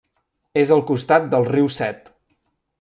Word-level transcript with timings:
És 0.61 0.71
al 0.77 0.81
costat 0.93 1.29
del 1.35 1.47
riu 1.53 1.71
Set. 1.79 2.13